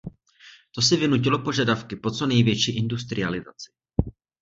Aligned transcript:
To 0.71 0.81
si 0.81 0.97
vynutilo 0.97 1.39
požadavky 1.39 1.95
po 1.95 2.11
co 2.11 2.25
největší 2.25 2.77
industrializaci. 2.77 3.71